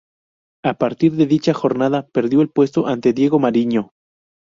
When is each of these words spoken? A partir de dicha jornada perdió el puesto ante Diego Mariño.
A 0.63 0.73
partir 0.79 1.11
de 1.11 1.27
dicha 1.27 1.53
jornada 1.53 2.07
perdió 2.07 2.41
el 2.41 2.49
puesto 2.49 2.87
ante 2.87 3.13
Diego 3.13 3.37
Mariño. 3.37 3.91